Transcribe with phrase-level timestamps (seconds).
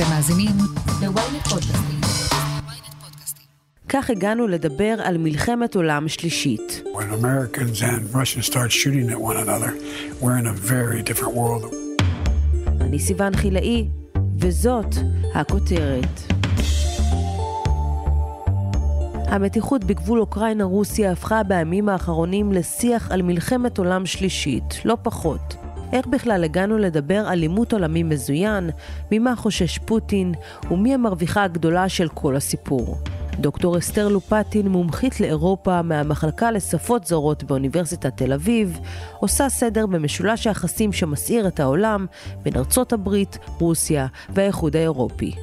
[0.00, 0.56] אתם מאזינים
[1.02, 2.00] ל-ynet פודקאסטים.
[3.88, 6.82] כך הגענו לדבר על מלחמת עולם שלישית.
[6.94, 9.72] When Americans and Russians start shooting at one another,
[10.20, 11.74] we're in a very different world.
[12.80, 13.88] אני סיון חילאי,
[14.38, 14.94] וזאת
[15.34, 16.32] הכותרת.
[19.26, 25.56] המתיחות בגבול אוקראינה-רוסיה הפכה בימים האחרונים לשיח על מלחמת עולם שלישית, לא פחות.
[25.92, 28.70] איך בכלל הגענו לדבר על עימות עולמי מזוין,
[29.10, 30.34] ממה חושש פוטין,
[30.70, 32.96] ומי המרוויחה הגדולה של כל הסיפור.
[33.38, 38.78] דוקטור אסתר לופטין, מומחית לאירופה מהמחלקה לשפות זרות באוניברסיטת תל אביב,
[39.18, 42.06] עושה סדר במשולש היחסים שמסעיר את העולם
[42.42, 45.34] בין ארצות הברית, רוסיה והאיחוד האירופי.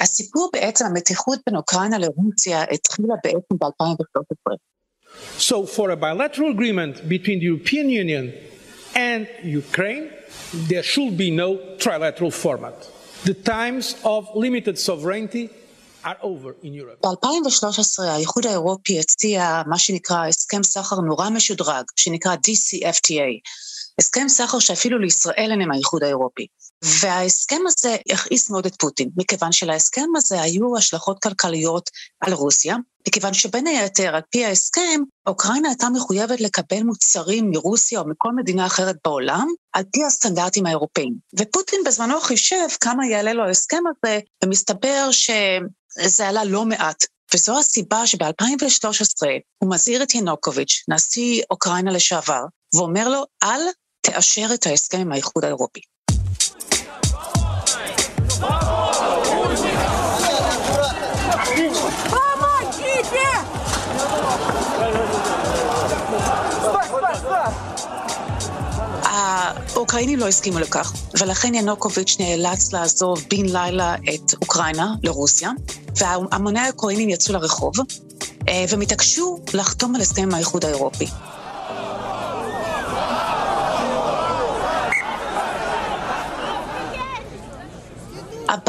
[0.00, 4.71] הסיפור בעצם, המתיחות בין אוקראינה לרוסיה התחילה בעצם ב-2013.
[5.37, 8.33] So, for a bilateral agreement between the European Union
[8.95, 10.09] and Ukraine,
[10.71, 12.75] there should be no trilateral format.
[13.23, 15.49] The times of limited sovereignty
[16.03, 16.99] are over in Europe.
[17.03, 23.29] ב-2013 האיחוד האירופי הציע מה שנקרא הסכם סחר נורא משודרג, שנקרא DCFTA,
[23.98, 26.46] הסכם סחר שאפילו לישראל אין עם האיחוד האירופי.
[26.84, 32.76] וההסכם הזה הכעיס מאוד את פוטין, מכיוון שלהסכם הזה היו השלכות כלכליות על רוסיה,
[33.08, 38.66] מכיוון שבין היתר, על פי ההסכם, אוקראינה הייתה מחויבת לקבל מוצרים מרוסיה או מכל מדינה
[38.66, 41.14] אחרת בעולם, על פי הסטנדרטים האירופאים.
[41.40, 47.04] ופוטין בזמנו חישב כמה יעלה לו ההסכם הזה, ומסתבר שזה עלה לא מעט.
[47.34, 49.26] וזו הסיבה שב-2013
[49.58, 53.60] הוא מזהיר את ינוקוביץ', נשיא אוקראינה לשעבר, ואומר לו, אל
[54.02, 55.80] תאשר את ההסכם עם האיחוד האירופי.
[69.04, 75.50] האוקראינים לא הסכימו לכך, ולכן ינוקוביץ' נאלץ לעזוב בן לילה את אוקראינה לרוסיה,
[75.96, 77.74] והמוני האוקראינים יצאו לרחוב,
[78.48, 81.06] אה, והם התעקשו לחתום על הסכם עם האיחוד האירופי.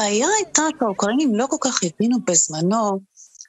[0.04, 3.00] הבעיה הייתה שהאוקראינים לא כל כך הבינו בזמנו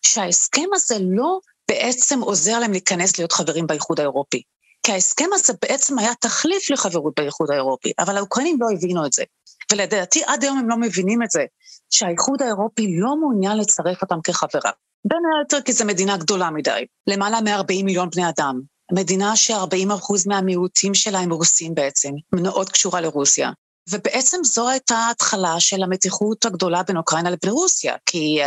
[0.03, 1.39] שההסכם הזה לא
[1.69, 4.43] בעצם עוזר להם להיכנס להיות חברים באיחוד האירופי.
[4.83, 9.25] כי ההסכם הזה בעצם היה תחליף לחברות באיחוד האירופי, אבל האוקראינים לא הבינו את זה.
[9.73, 11.45] ולדעתי עד היום הם לא מבינים את זה,
[11.91, 14.71] שהאיחוד האירופי לא מעוניין לצרף אותם כחברה.
[15.05, 18.61] בין היתר כי זו מדינה גדולה מדי, למעלה מ-40 מיליון בני אדם.
[18.93, 23.51] מדינה ש-40% מהמיעוטים שלה הם רוסים בעצם, מאוד קשורה לרוסיה.
[23.90, 28.40] ובעצם זו הייתה ההתחלה של המתיחות הגדולה בין אוקראינה לבין רוסיה, כי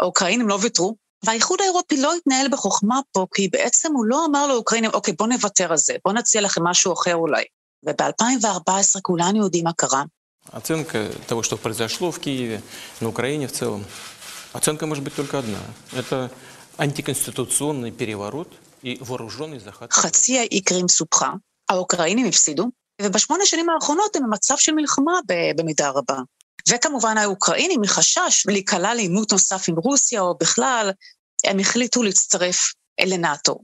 [0.00, 4.90] האוקראינים לא ויתרו, והאיחוד האירופי לא התנהל בחוכמה פה, כי בעצם הוא לא אמר לאוקראינים,
[4.94, 7.44] אוקיי, בוא נוותר על זה, בוא נציע לכם משהו אחר אולי.
[7.86, 10.02] וב-2014 כולנו יודעים מה קרה.
[10.52, 12.62] Оценка того, что произошло в Киеве,
[13.00, 13.84] на Украине в целом,
[14.52, 15.60] оценка может быть только одна.
[15.92, 16.30] Это
[16.78, 18.48] антиконституционный переворот
[18.82, 19.92] и вооруженный захват.
[19.92, 21.32] חצי האי קרים סופחה,
[21.68, 22.68] האוקראינים הפסידו,
[23.01, 25.19] ובשמונה שנים האחרונות הם במצב של מלחמה
[25.57, 26.17] במידה רבה.
[26.69, 30.91] וכמובן האוקראינים מחשש להיקלע לעימות נוסף עם רוסיה או בכלל,
[31.45, 33.59] הם החליטו להצטרף לנאט"ו.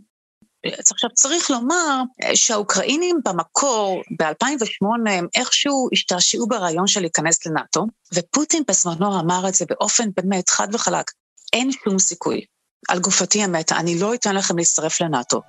[0.92, 2.02] עכשיו צריך לומר
[2.34, 9.66] שהאוקראינים במקור ב-2008 הם איכשהו השתעשעו ברעיון של להיכנס לנאט"ו, ופוטין בזמנו אמר את זה
[9.70, 11.12] באופן באמת חד וחלק,
[11.54, 12.46] אין שום סיכוי.
[12.90, 15.42] על גופתי המתה, אני לא אתן לכם להצטרף לנאט"ו.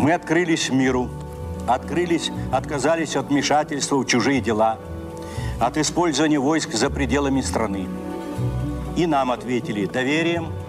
[0.00, 1.10] Мы открылись миру,
[1.66, 4.78] открылись, отказались от вмешательства в чужие дела,
[5.60, 7.86] от использования войск за пределами страны.
[8.96, 10.46] И нам ответили доверием–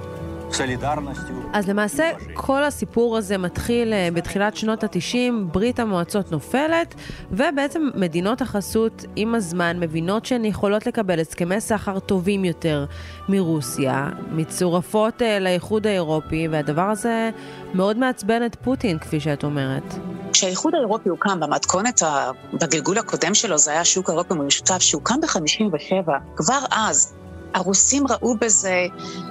[1.54, 6.96] אז למעשה כל הסיפור הזה מתחיל אה, בתחילת שנות ה-90, ברית המועצות נופלת,
[7.32, 12.86] ובעצם מדינות החסות עם הזמן מבינות שהן יכולות לקבל הסכמי סחר טובים יותר
[13.30, 17.30] מרוסיה, מצורפות אה, לאיחוד האירופי, והדבר הזה
[17.74, 19.94] מאוד מעצבן את פוטין, כפי שאת אומרת.
[20.34, 22.32] כשהאיחוד האירופי הוקם במתכונת, ה...
[22.54, 27.14] בגלגול הקודם שלו, זה היה שוק אירופי משותף, שהוקם ב-57, כבר אז
[27.54, 28.86] הרוסים ראו בזה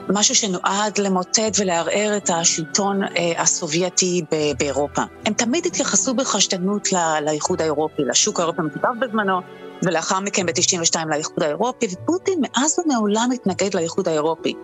[0.08, 4.22] משהו שנועד למוטט ולערער את השלטון אה, הסובייטי
[4.58, 5.02] באירופה.
[5.26, 6.88] הם תמיד התייחסו בחשדנות
[7.22, 9.40] לאיחוד האירופי, לשוק האירופי המשותף בזמנו,
[9.82, 14.54] ולאחר מכן ב-92 לאיחוד האירופי, ופוטין מאז ומעולם התנגד לאיחוד האירופי.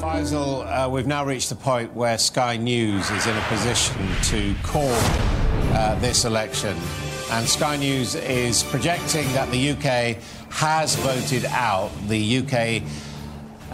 [0.00, 4.00] Faisal, uh, we've now reached the point where Sky News is in a position
[4.32, 4.96] to call
[5.74, 6.74] uh, this election.
[7.30, 10.16] And Sky News is projecting that the UK
[10.50, 12.82] has voted out the UK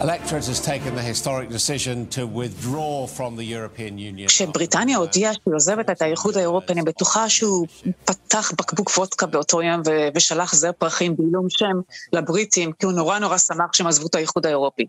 [0.01, 4.29] electorate has taken the historic decision to withdraw from the European Union.
[4.29, 7.67] כשבריטניה הודיעה שהיא עוזבת את האיחוד האירופי, אני בטוחה שהוא
[8.05, 11.81] פתח בקבוק וודקה באותו יום ו- ושלח זר פרחים בעילום שם
[12.13, 14.87] לבריטים, כי הוא נורא נורא שמח שהם עזבו את האיחוד האירופי.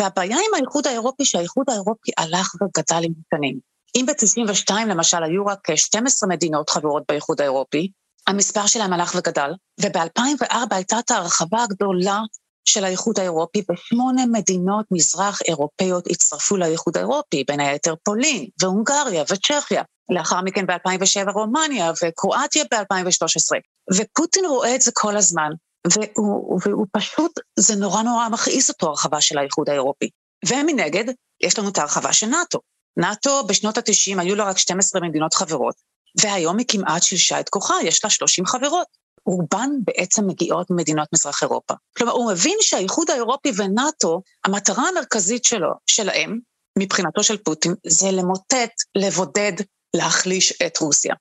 [0.00, 3.58] והבעיה עם האיחוד האירופי, שהאיחוד האירופי הלך וגדל עם שנים.
[3.94, 7.90] אם ב-92 למשל היו רק 12 מדינות חברות באיחוד האירופי,
[8.26, 12.20] המספר שלהם הלך וגדל, וב-2004 הייתה את ההרחבה הגדולה
[12.64, 19.82] של האיחוד האירופי, ושמונה מדינות מזרח אירופאיות הצטרפו לאיחוד האירופי, בין היתר פולין והונגריה וצ'כיה.
[20.10, 23.58] לאחר מכן ב-2007 רומניה וקרואטיה ב-2013.
[23.94, 25.50] ופוטין רואה את זה כל הזמן,
[25.92, 30.10] והוא, והוא פשוט, זה נורא נורא מכעיס אותו, הרחבה של האיחוד האירופי.
[30.48, 31.04] ומנגד,
[31.42, 32.58] יש לנו את ההרחבה של נאט"ו.
[32.96, 35.74] נאט"ו בשנות ה-90 היו לו רק 12 מדינות חברות,
[36.20, 38.86] והיום היא כמעט שילשה את כוחה, יש לה 30 חברות.
[39.26, 41.74] רובן בעצם מגיעות ממדינות מזרח אירופה.
[41.96, 46.38] כלומר, הוא מבין שהאיחוד האירופי ונאט"ו, המטרה המרכזית שלו, שלהם,
[46.78, 49.52] מבחינתו של פוטין, זה למוטט, לבודד,
[49.96, 51.14] להחליש את רוסיה.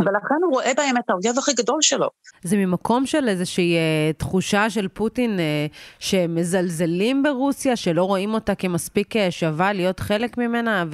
[0.00, 2.08] ולכן הוא רואה בהם את האויב הכי גדול שלו.
[2.42, 5.66] זה ממקום של איזושהי אה, תחושה של פוטין אה,
[5.98, 10.84] שמזלזלים ברוסיה, שלא רואים אותה כמספיק אה, שווה להיות חלק ממנה,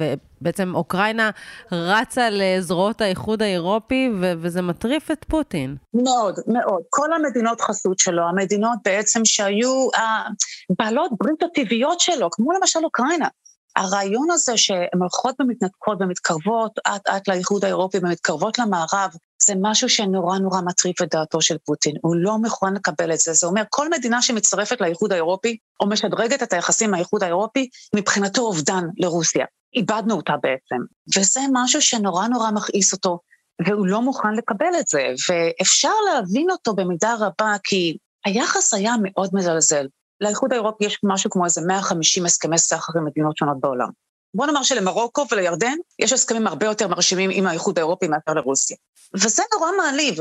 [0.45, 1.29] ובעצם אוקראינה
[1.71, 5.75] רצה לזרועות האיחוד האירופי, ו- וזה מטריף את פוטין.
[5.93, 6.83] מאוד, מאוד.
[6.89, 9.87] כל המדינות חסות שלו, המדינות בעצם שהיו
[10.69, 13.27] הבעלות ברית הטבעיות שלו, כמו למשל אוקראינה.
[13.75, 19.11] הרעיון הזה שהן הולכות ומתנתקות ומתקרבות אט אט לאיחוד האירופי ומתקרבות למערב,
[19.45, 21.95] זה משהו שנורא נורא מטריף את דעתו של פוטין.
[22.01, 23.33] הוא לא מוכן לקבל את זה.
[23.33, 28.41] זה אומר, כל מדינה שמצטרפת לאיחוד האירופי, או משדרגת את היחסים עם האיחוד האירופי, מבחינתו
[28.41, 29.45] אובדן לרוסיה.
[29.75, 30.75] איבדנו אותה בעצם.
[31.17, 33.19] וזה משהו שנורא נורא מכעיס אותו,
[33.67, 35.01] והוא לא מוכן לקבל את זה.
[35.29, 39.85] ואפשר להבין אותו במידה רבה, כי היחס היה מאוד מזלזל.
[40.21, 43.89] לאיחוד האירופי יש משהו כמו איזה 150 הסכמי סחר עם מדינות שונות בעולם.
[44.35, 48.77] בוא נאמר שלמרוקו ולירדן יש הסכמים הרבה יותר מרשימים עם האיחוד האירופי מאשר לרוסיה.
[49.13, 50.15] וזה נורא מעליב.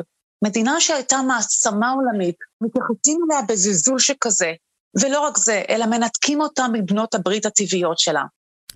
[0.44, 4.52] מדינה שהייתה מעצמה עולמית, מתייחסים אליה בזלזול שכזה,
[5.02, 8.23] ולא רק זה, אלא מנתקים אותה מבנות הברית הטבעיות שלה.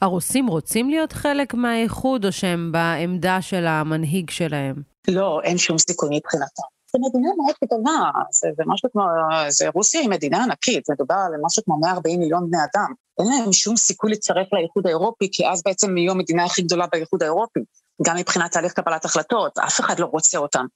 [0.02, 4.82] הרוסים רוצים להיות חלק מהאיחוד, או שהם בעמדה של המנהיג שלהם?
[5.08, 6.77] לא, אין שום סיכוי מבחינתם.
[6.92, 9.02] זו מדינה מאוד גדולה, זה, זה משהו כמו,
[9.48, 12.92] זה רוסיה היא מדינה ענקית, מדובר על משהו כמו 140 מיליון בני אדם.
[13.18, 17.22] אין להם שום סיכוי להצטרף לאיחוד האירופי, כי אז בעצם יהיו המדינה הכי גדולה באיחוד
[17.22, 17.60] האירופי,
[18.06, 20.66] גם מבחינת תהליך קבלת החלטות, אף אחד לא רוצה אותם.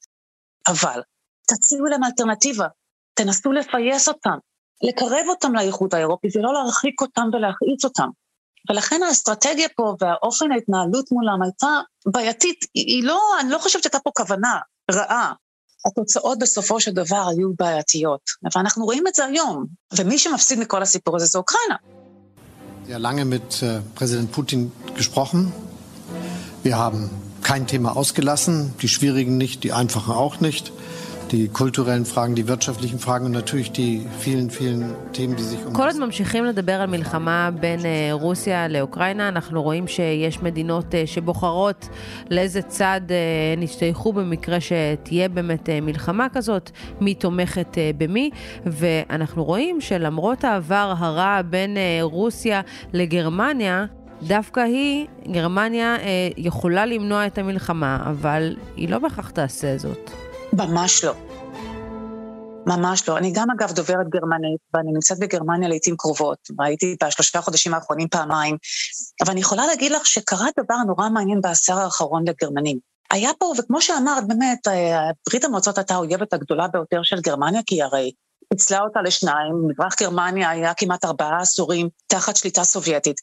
[0.69, 1.03] אבל
[1.49, 2.67] תציעו להם אלטרנטיבה,
[3.14, 4.38] תנסו לפייס אותם,
[4.82, 8.09] לקרב אותם לאיחוד האירופי ולא להרחיק אותם ולהכעיץ אותם.
[8.70, 14.11] ולכן האסטרטגיה פה והאופן ההתנהלות מולם הייתה בעייתית, היא לא, אני לא חושבת שהייתה פה
[14.17, 14.59] כוונה
[14.91, 15.32] רעה,
[15.86, 18.22] התוצאות בסופו של דבר היו בעייתיות,
[18.56, 19.66] ואנחנו רואים את זה היום,
[19.98, 21.75] ומי שמפסיד מכל הסיפור הזה זה אוקראינה.
[22.88, 25.51] sehr lange mit äh, Präsident Putin gesprochen.
[26.63, 27.10] Wir haben
[27.44, 30.72] kein Thema ausgelassen, die schwierigen nicht, die einfachen auch nicht.
[31.32, 33.93] Die kulturellen Fragen, die wirtschaftlichen Fragen und natürlich die
[34.25, 34.82] vielen, vielen
[35.14, 35.73] Themen, die sich um...
[35.73, 37.81] כל עוד ממשיכים לדבר על מלחמה בין
[38.12, 41.88] רוסיה לאוקראינה, אנחנו רואים שיש מדינות שבוחרות
[42.31, 43.00] לאיזה צד
[43.56, 46.70] הן ישתייכו במקרה שתהיה באמת מלחמה כזאת,
[47.00, 48.31] מי תומכת במי,
[48.67, 52.61] ואנחנו רואים שלמרות העבר הרע בין רוסיה
[52.93, 53.85] לגרמניה,
[54.23, 55.96] דווקא היא, גרמניה,
[56.37, 60.11] יכולה למנוע את המלחמה, אבל היא לא בהכרח תעשה זאת.
[60.52, 61.14] ממש לא.
[62.66, 63.18] ממש לא.
[63.18, 68.56] אני גם אגב דוברת גרמנית, ואני נמצאת בגרמניה לעיתים קרובות, והייתי בשלושה חודשים האחרונים פעמיים,
[69.23, 72.78] אבל אני יכולה להגיד לך שקרה דבר נורא מעניין בעשר האחרון לגרמנים.
[73.11, 74.59] היה פה, וכמו שאמרת, באמת,
[75.28, 78.12] ברית המועצות הייתה האויבת הגדולה ביותר של גרמניה, כי הרי
[78.49, 83.16] פיצלה אותה לשניים, מזרח גרמניה היה כמעט ארבעה עשורים תחת שליטה סובייטית.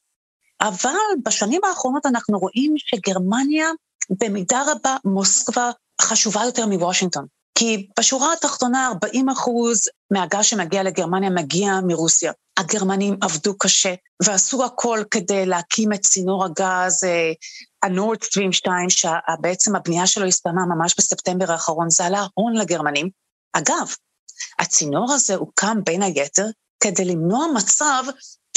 [0.62, 0.90] אבל
[1.26, 3.68] בשנים האחרונות אנחנו רואים שגרמניה,
[4.10, 5.72] במידה רבה, מוסקבה
[6.02, 7.26] חשובה יותר מוושינגטון.
[7.56, 12.32] כי בשורה התחתונה 40 אחוז מהגז שמגיע לגרמניה מגיע מרוסיה.
[12.58, 17.04] הגרמנים עבדו קשה ועשו הכל כדי להקים את צינור הגז,
[17.84, 23.10] הנורד סטרים 2, שבעצם הבנייה שלו הסתיימה ממש בספטמבר האחרון, זה עלה הון לגרמנים.
[23.54, 23.94] אגב,
[24.60, 26.46] הצינור הזה הוקם בין היתר
[26.84, 28.04] כדי למנוע מצב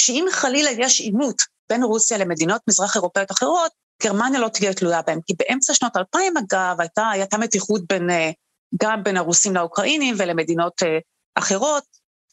[0.00, 3.72] שאם חלילה יש עימות בין רוסיה למדינות מזרח אירופאיות אחרות,
[4.02, 8.10] גרמניה לא תהיה תלויה בהם, כי באמצע שנות 2000 אגב הייתה, הייתה מתיחות בין,
[8.82, 10.82] גם בין הרוסים לאוקראינים ולמדינות
[11.34, 11.84] אחרות,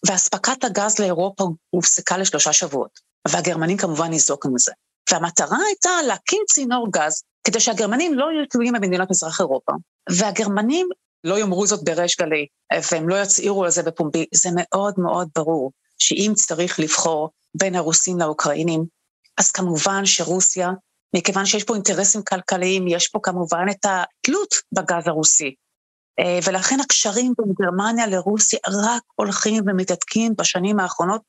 [0.08, 4.72] ואספקת הגז לאירופה הופסקה לשלושה שבועות, והגרמנים כמובן ניזוקו מזה.
[5.12, 9.72] והמטרה הייתה להקים צינור גז, כדי שהגרמנים לא יהיו תלויים במדינות מזרח אירופה,
[10.10, 10.90] והגרמנים
[11.24, 12.46] לא יאמרו זאת בריש גלי,
[12.92, 15.72] והם לא יצהירו על זה בפומבי, זה מאוד מאוד ברור.
[16.00, 18.86] שאם צריך לבחור בין הרוסים לאוקראינים,
[19.38, 20.72] אז כמובן שרוסיה,
[21.16, 25.56] מכיוון שיש פה אינטרסים כלכליים, יש פה כמובן את התלות בגז הרוסי.
[26.20, 31.22] אה, ולכן הקשרים בין גרמניה לרוסיה רק הולכים ומתעדקים בשנים האחרונות.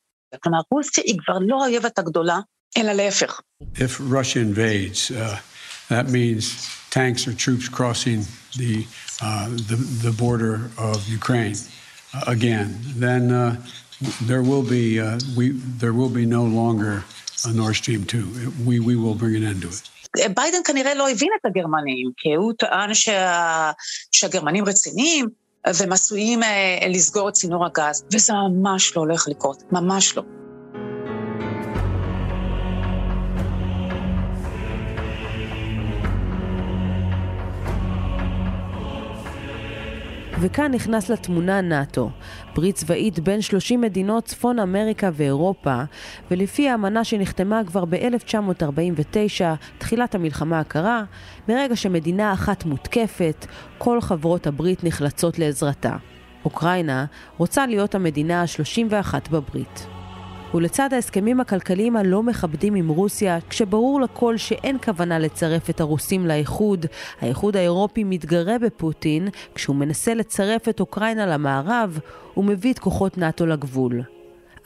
[0.43, 2.39] כלומר, רוסיה היא כבר לא האויבת הגדולה,
[2.77, 3.41] אלא להפך.
[3.75, 5.37] If Russia invades, uh,
[5.89, 6.43] that means
[6.89, 8.19] tanks or troops crossing
[8.61, 8.85] the,
[9.21, 11.55] uh, the, the border of Ukraine
[12.13, 12.67] uh, again.
[13.05, 13.55] Then uh,
[14.29, 15.45] there will be uh, we
[15.81, 17.03] there will be no longer
[17.45, 18.51] a Nord Stream 2.
[18.65, 19.89] We we will bring an end to it.
[20.35, 23.71] ביידן כנראה לא הבין את הגרמנים, כי הוא טען שה...
[24.11, 25.27] שהגרמנים רציניים
[25.67, 30.23] והם עשויים אה, לסגור את צינור הגז, וזה ממש לא הולך לקרות, ממש לא.
[40.43, 42.09] וכאן נכנס לתמונה נאט"ו,
[42.55, 45.83] ברית צבאית בין 30 מדינות צפון אמריקה ואירופה,
[46.31, 49.43] ולפי האמנה שנחתמה כבר ב-1949,
[49.77, 51.03] תחילת המלחמה הקרה,
[51.49, 53.45] מרגע שמדינה אחת מותקפת,
[53.77, 55.95] כל חברות הברית נחלצות לעזרתה.
[56.45, 57.05] אוקראינה
[57.37, 60.00] רוצה להיות המדינה ה-31 בברית.
[60.53, 66.85] ולצד ההסכמים הכלכליים הלא מכבדים עם רוסיה, כשברור לכל שאין כוונה לצרף את הרוסים לאיחוד,
[67.21, 71.99] האיחוד האירופי מתגרה בפוטין כשהוא מנסה לצרף את אוקראינה למערב
[72.37, 74.01] ומביא את כוחות נאט"ו לגבול.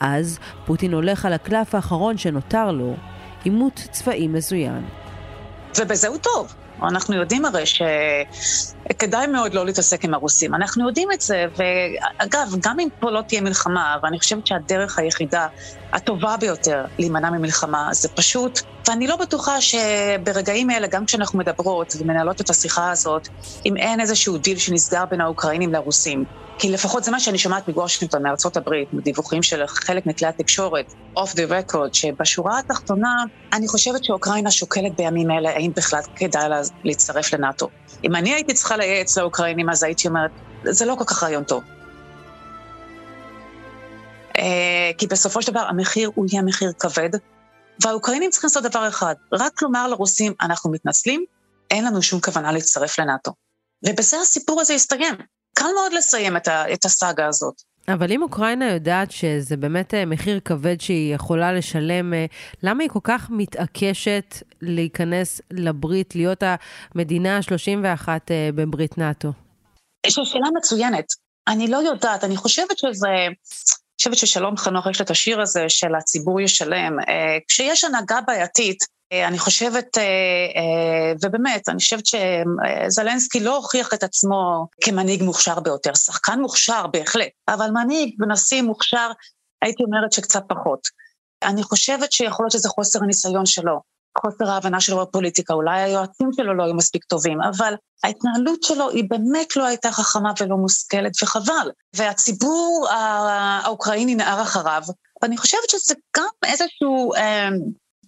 [0.00, 2.94] אז פוטין הולך על הקלף האחרון שנותר לו,
[3.44, 4.84] עימות צבאי מזוין.
[5.78, 6.54] ובזה הוא טוב.
[6.82, 10.54] אנחנו יודעים הרי שכדאי מאוד לא להתעסק עם הרוסים.
[10.54, 15.46] אנחנו יודעים את זה, ואגב, גם אם פה לא תהיה מלחמה, ואני חושבת שהדרך היחידה
[15.92, 22.40] הטובה ביותר להימנע ממלחמה זה פשוט, ואני לא בטוחה שברגעים אלה, גם כשאנחנו מדברות ומנהלות
[22.40, 23.28] את השיחה הזאת,
[23.66, 26.24] אם אין איזשהו דיל שנסגר בין האוקראינים לרוסים,
[26.58, 31.30] כי לפחות זה מה שאני שומעת מוושינגטון, מארצות הברית, מדיווחים של חלק מכלי התקשורת, off
[31.30, 37.32] the record, שבשורה התחתונה, אני חושבת שאוקראינה שוקלת בימים אלה האם בכלל כדאי לה להצטרף
[37.32, 37.68] לנאט"ו.
[38.04, 40.30] אם אני הייתי צריכה לייעץ לאוקראינים, אז הייתי אומרת,
[40.64, 41.62] זה לא כל כך רעיון טוב.
[44.38, 47.10] אה, כי בסופו של דבר המחיר הוא יהיה מחיר כבד,
[47.84, 51.24] והאוקראינים צריכים לעשות דבר אחד, רק לומר לרוסים, אנחנו מתנצלים,
[51.70, 53.32] אין לנו שום כוונה להצטרף לנאט"ו.
[53.88, 55.14] ובזה הסיפור הזה יסתיים.
[55.54, 57.54] קל מאוד לסיים את, ה, את הסאגה הזאת.
[57.88, 62.26] אבל אם אוקראינה יודעת שזה באמת אה, מחיר כבד שהיא יכולה לשלם, אה,
[62.62, 66.42] למה היא כל כך מתעקשת להיכנס לברית, להיות
[66.94, 69.28] המדינה ה-31 אה, בברית נאט"ו?
[70.06, 71.06] זו שאלה מצוינת.
[71.48, 73.08] אני לא יודעת, אני חושבת שזה...
[73.98, 76.96] חושבת ששלום חנוך יש את השיר הזה של הציבור ישלם.
[77.48, 78.78] כשיש הנהגה בעייתית,
[79.12, 85.60] אה, אני חושבת, אה, אה, ובאמת, אני חושבת שזלנסקי לא הוכיח את עצמו כמנהיג מוכשר
[85.60, 85.94] ביותר.
[85.94, 89.10] שחקן מוכשר בהחלט, אבל מנהיג ונשיא מוכשר,
[89.62, 90.80] הייתי אומרת שקצת פחות.
[91.42, 93.80] אני חושבת שיכול להיות שזה חוסר הניסיון שלו,
[94.20, 99.04] חוסר ההבנה שלו בפוליטיקה, אולי היועצים שלו לא היו מספיק טובים, אבל ההתנהלות שלו היא
[99.08, 101.70] באמת לא הייתה חכמה ולא מושכלת, וחבל.
[101.96, 104.82] והציבור האוקראיני נער אחריו,
[105.22, 107.12] ואני חושבת שזה גם איזשהו...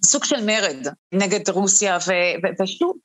[0.04, 1.98] סוג של מרד נגד רוסיה,
[2.62, 2.96] ושוב,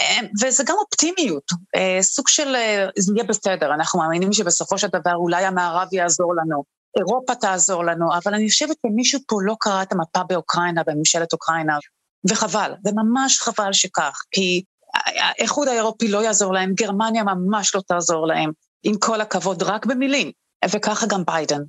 [0.00, 1.44] אה, וזה גם אופטימיות,
[1.76, 6.34] אה, סוג של אה, זה יהיה בסדר, אנחנו מאמינים שבסופו של דבר אולי המערב יעזור
[6.34, 6.64] לנו,
[6.98, 11.78] אירופה תעזור לנו, אבל אני חושבת שמישהו פה לא קרא את המפה באוקראינה, בממשלת אוקראינה,
[12.28, 14.62] וחבל, וממש חבל שכך, כי
[14.94, 18.50] האיחוד האירופי לא יעזור להם, גרמניה ממש לא תעזור להם,
[18.82, 20.30] עם כל הכבוד, רק במילים,
[20.70, 21.60] וככה גם ביידן.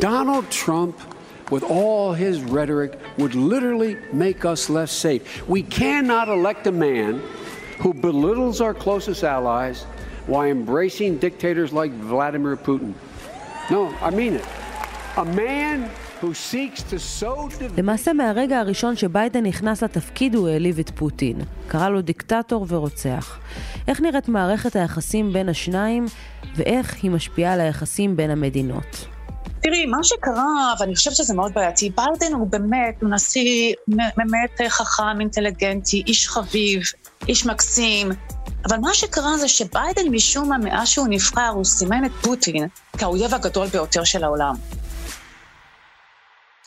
[0.00, 0.94] Donald Trump,
[1.50, 5.22] with all his rhetoric, would literally make us less safe.
[5.48, 7.20] We cannot elect a man
[7.80, 9.78] who belittles our closest allies
[10.28, 12.92] while embracing dictators like Vladimir Putin.
[13.70, 14.46] No, I mean it.
[15.16, 15.90] A man
[17.76, 21.40] למעשה מהרגע הראשון שביידן נכנס לתפקיד הוא העליב את פוטין.
[21.68, 23.38] קרא לו דיקטטור ורוצח.
[23.88, 26.06] איך נראית מערכת היחסים בין השניים,
[26.56, 29.06] ואיך היא משפיעה על היחסים בין המדינות.
[29.62, 35.20] תראי, מה שקרה, ואני חושבת שזה מאוד בעייתי, ביידן הוא באמת, הוא נשיא באמת חכם,
[35.20, 36.82] אינטליגנטי, איש חביב,
[37.28, 38.08] איש מקסים,
[38.68, 43.34] אבל מה שקרה זה שביידן משום מה, מאז שהוא נבחר, הוא סימן את פוטין כאויב
[43.34, 44.54] הגדול ביותר של העולם.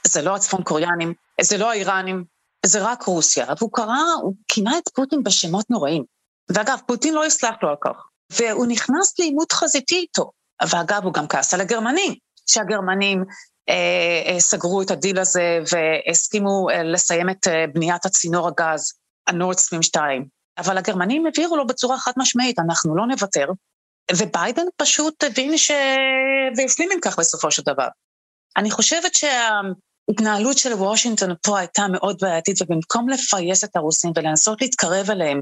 [0.07, 2.23] זה לא הצפון קוריאנים, זה לא האיראנים,
[2.65, 3.45] זה רק רוסיה.
[3.59, 6.03] והוא קרא, הוא כינה את פוטין בשמות נוראים.
[6.49, 8.07] ואגב, פוטין לא יסלח לו על כך.
[8.39, 10.31] והוא נכנס לעימות חזיתי איתו.
[10.69, 12.15] ואגב, הוא גם כעס על הגרמנים.
[12.51, 13.23] שהגרמנים
[13.69, 18.93] אה, אה, סגרו את הדיל הזה והסכימו אה, לסיים את אה, בניית הצינור הגז,
[19.27, 20.25] הנורדסטרים 2.
[20.57, 23.47] אבל הגרמנים הבהירו לו בצורה חד משמעית, אנחנו לא נוותר,
[24.15, 25.71] וביידן פשוט הבין ש...
[26.57, 27.87] והפנים עם כך בסופו של דבר.
[28.57, 29.15] אני חושבת
[30.11, 35.41] שההתנהלות של וושינגטון פה הייתה מאוד בעייתית, ובמקום לפייס את הרוסים ולנסות להתקרב אליהם,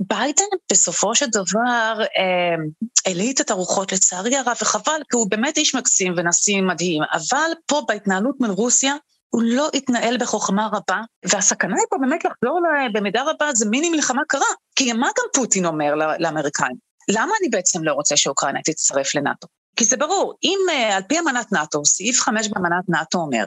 [0.00, 5.74] ביידן בסופו של דבר אה, הלהיט את הרוחות לצערי הרב, וחבל, כי הוא באמת איש
[5.74, 8.94] מקסים ונשיא מדהים, אבל פה בהתנהלות מול רוסיה,
[9.28, 12.60] הוא לא התנהל בחוכמה רבה, והסכנה היא פה באמת לחזור
[12.94, 14.46] במידה רבה, זה מיני מלחמה קרה.
[14.76, 16.76] כי מה גם פוטין אומר לאמריקאים?
[17.08, 19.46] למה אני בעצם לא רוצה שאוקראינה תצטרף לנאט"ו?
[19.76, 23.44] כי זה ברור, אם uh, על פי אמנת נאט"ו, סעיף 5 באמנת נאט"ו אומר,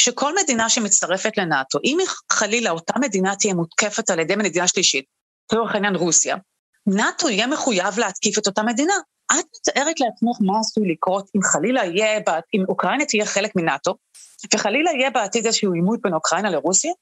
[0.00, 1.98] שכל מדינה שמצטרפת לנאט"ו, אם
[2.32, 5.04] חלילה אותה מדינה תהיה מותקפת על ידי מדינה שלישית,
[5.46, 6.36] לצורך העניין רוסיה,
[6.86, 8.94] נאט"ו יהיה מחויב להתקיף את אותה מדינה.
[9.32, 12.20] את מתארת לעצמך מה עשוי לקרות אם חלילה יהיה,
[12.54, 13.94] אם אוקראינה תהיה חלק מנאט"ו,
[14.54, 16.92] וחלילה יהיה בעתיד איזשהו עימות בין אוקראינה לרוסיה?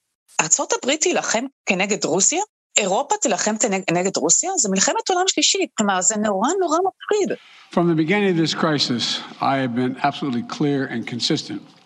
[0.41, 2.41] ארה"ב תילחם כנגד רוסיה?
[2.77, 3.55] אירופה תילחם
[3.91, 4.51] נגד רוסיה?
[4.57, 7.37] זה מלחמת עולם שלישית, כלומר זה נורא נורא מפחיד.
[7.71, 11.78] From the beginning of this crisis, I have been absolutely clear and consistent.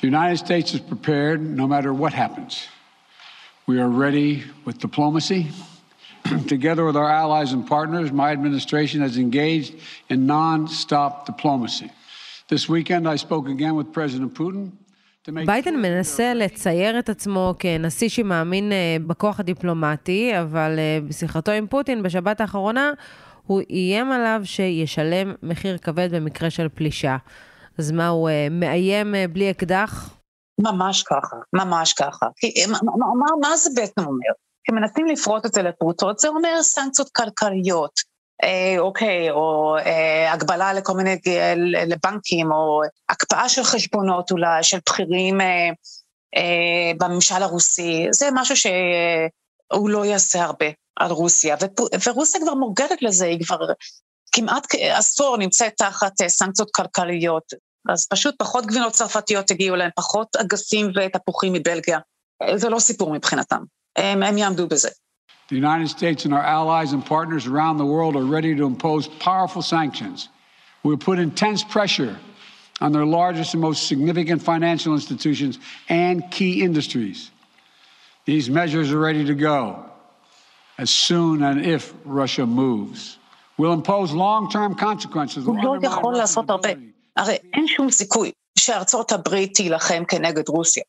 [0.00, 2.68] The United States is prepared no matter what happens.
[3.66, 5.42] We are ready with diplomacy.
[6.56, 9.74] Together with our allies and partners, my administration has engaged
[10.10, 11.90] in non-stop diplomacy.
[12.48, 14.72] This weekend I spoke again with President Putin.
[15.46, 22.02] ביידן מנסה לצייר את עצמו כנשיא שמאמין אה, בכוח הדיפלומטי, אבל אה, בשיחתו עם פוטין
[22.02, 22.90] בשבת האחרונה,
[23.46, 27.16] הוא איים עליו שישלם מחיר כבד במקרה של פלישה.
[27.77, 30.09] אז מה, הוא אה, מאיים בלי אקדח?
[30.59, 32.25] ממש ככה, ממש ככה.
[32.67, 34.31] מה, מה, מה זה בעצם אומר?
[34.63, 37.91] כי מנסים לפרוט את זה לפרוטות, זה אומר סנקציות כלכליות,
[38.43, 41.17] אה, אוקיי, או אה, הגבלה לכל מיני,
[41.87, 45.69] לבנקים, או הקפאה של חשבונות אולי, של בכירים אה,
[46.35, 50.65] אה, בממשל הרוסי, זה משהו שהוא לא יעשה הרבה
[50.99, 53.59] על רוסיה, ופו, ורוסיה כבר מורגלת לזה, היא כבר
[54.32, 57.42] כמעט עשור נמצאת תחת אה, סנקציות כלכליות,
[57.88, 61.98] אז פשוט פחות גבינות צרפתיות הגיעו להם, פחות אגסים ותפוחים מבלגיה,
[62.42, 63.62] אה, זה לא סיפור מבחינתם,
[63.98, 64.88] הם, הם יעמדו בזה.
[65.48, 69.06] The United States and our allies and partners around the world are ready to impose
[69.30, 70.28] powerful sanctions.
[70.82, 72.16] We will put intense pressure
[72.80, 77.30] on their largest and most significant financial institutions and key industries.
[78.24, 79.84] These measures are ready to go
[80.78, 83.18] as soon and if Russia moves.
[85.45, 86.69] הוא לא יכול לעשות הרבה.
[87.17, 90.83] הרי אין שום סיכוי שארצות הברית תילחם כנגד רוסיה.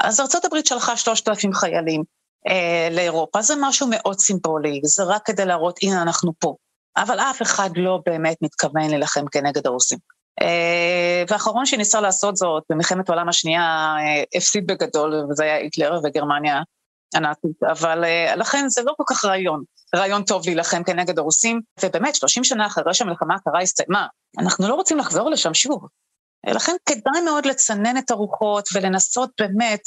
[0.00, 2.02] אז ארצות הברית שלחה 3,000 חיילים,
[2.48, 6.54] אה, לאירופה, זה משהו מאוד סימבולי, זה רק כדי להראות, הנה אנחנו פה.
[6.96, 9.98] אבל אף אחד לא באמת מתכוון להילחם כנגד הרוסים.
[10.42, 16.62] אה, והאחרון שניסה לעשות זאת במלחמת העולם השנייה אה, הפסיד בגדול, וזה היה היטלר וגרמניה
[17.16, 19.62] הנאצית, אבל אה, לכן זה לא כל כך רעיון.
[19.96, 24.06] רעיון טוב להילחם כנגד הרוסים, ובאמת, 30 שנה אחרי שהמלחמה הקרה הסתיימה,
[24.38, 25.86] אנחנו לא רוצים לחזור לשם שוב.
[26.46, 29.80] לכן כדאי מאוד לצנן את הרוחות ולנסות באמת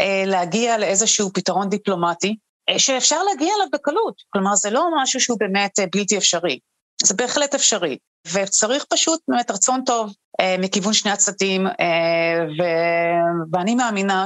[0.00, 2.36] אה, להגיע לאיזשהו פתרון דיפלומטי,
[2.68, 4.14] אה, שאפשר להגיע אליו בקלות.
[4.30, 6.58] כלומר, זה לא משהו שהוא באמת אה, בלתי אפשרי.
[7.04, 7.98] זה בהחלט אפשרי.
[8.32, 10.12] וצריך פשוט באמת רצון טוב
[10.58, 11.66] מכיוון שני הצדדים,
[12.58, 12.62] ו...
[13.52, 14.24] ואני מאמינה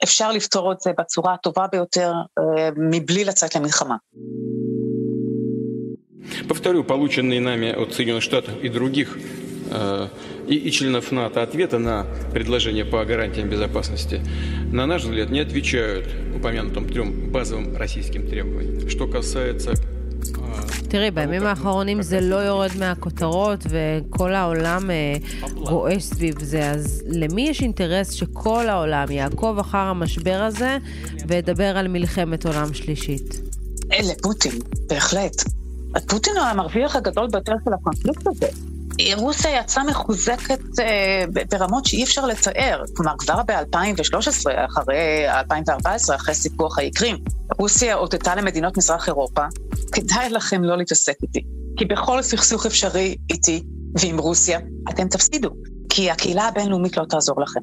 [0.00, 2.12] שאפשר לפתור את זה בצורה הטובה ביותר,
[2.76, 3.96] מבלי לצאת למלחמה.
[6.48, 9.16] Повторю, полученные нами от Соединенных Штатов и других
[9.70, 10.08] э,
[10.48, 14.20] и, и членов НАТО ответа на предложение по гарантиям безопасности,
[14.72, 18.88] на наш взгляд, не отвечают упомянутым трем базовым российским требованиям.
[18.88, 19.74] Что касается
[20.91, 24.89] תראי, בימים האחרונים זה לא יורד מהכותרות וכל העולם
[25.53, 30.77] גועש סביב זה, אז למי יש אינטרס שכל העולם יעקוב אחר המשבר הזה
[31.27, 33.41] וידבר על מלחמת עולם שלישית?
[34.03, 35.43] לפוטין, בהחלט.
[36.07, 38.47] פוטין הוא המרוויח הגדול ביותר של הקונפליקט הזה.
[39.15, 42.83] רוסיה יצאה מחוזקת אה, ברמות שאי אפשר לתאר.
[42.93, 47.17] כלומר, כבר ב-2013, אחרי 2014, אחרי סיפוח האי קרים,
[47.57, 49.45] רוסיה הודתה למדינות מזרח אירופה,
[49.91, 51.43] כדאי לכם לא להתעסק איתי.
[51.77, 53.63] כי בכל סכסוך אפשרי איתי
[53.99, 55.49] ועם רוסיה, אתם תפסידו.
[55.89, 57.59] כי הקהילה הבינלאומית לא תעזור לכם.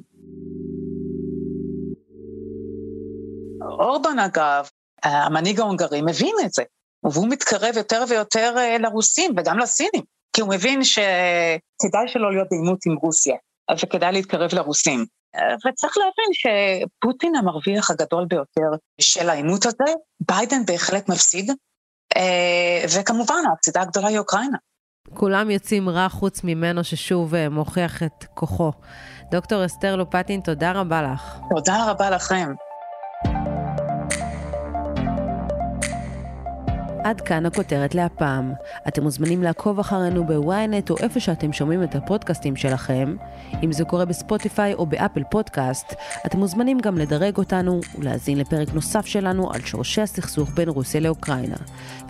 [3.61, 4.69] אורבן, אגב,
[5.03, 6.63] המנהיג ההונגרי, מבין את זה,
[7.05, 10.03] והוא מתקרב יותר ויותר אה, לרוסים וגם לסינים.
[10.33, 13.37] כי הוא מבין שכדאי שלא להיות בעימות עם רוסיה,
[13.83, 15.05] וכדאי להתקרב לרוסים.
[15.37, 21.51] וצריך להבין שפוטין המרוויח הגדול ביותר של העימות הזה, ביידן בהחלט מפסיד,
[22.95, 24.59] וכמובן ההפסידה הגדולה היא אוקראינה.
[25.15, 28.73] כולם יוצאים רע חוץ ממנו ששוב אה, מוכיח את כוחו.
[29.31, 31.39] דוקטור אסתר לופטין, תודה רבה לך.
[31.57, 32.49] תודה רבה לכם.
[37.09, 38.53] עד כאן הכותרת להפעם.
[38.89, 43.17] אתם מוזמנים לעקוב אחרינו בוויינט או איפה שאתם שומעים את הפודקאסטים שלכם.
[43.63, 45.95] אם זה קורה בספוטיפיי או באפל פודקאסט,
[46.27, 51.57] אתם מוזמנים גם לדרג אותנו ולהאזין לפרק נוסף שלנו על שורשי הסכסוך בין רוסיה לאוקראינה.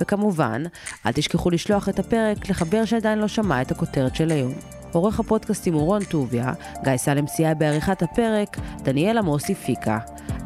[0.00, 0.62] וכמובן,
[1.06, 4.52] אל תשכחו לשלוח את הפרק לחבר שעדיין לא שמע את הכותרת של היום.
[4.92, 6.52] עורך הפודקאסטים הוא רון טוביה,
[6.84, 9.98] גיא סלם סייע בעריכת הפרק, דניאל עמוסי פיקה.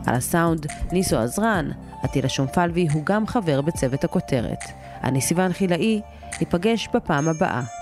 [0.06, 1.70] על הסאונד, ניסו עזרן,
[2.02, 4.64] עטילה שומפלבי הוא גם חבר בצוות הכותרת.
[5.04, 6.00] אני סיוון חילאי,
[6.40, 7.81] ניפגש בפעם הבאה.